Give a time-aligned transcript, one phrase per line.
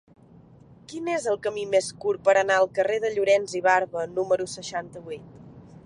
[0.93, 4.49] Quin és el camí més curt per anar al carrer de Llorens i Barba número
[4.57, 5.31] seixanta-vuit?